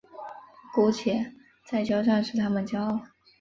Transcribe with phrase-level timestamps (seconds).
[0.73, 1.31] 姑且
[1.63, 3.01] 再交战使他们骄傲。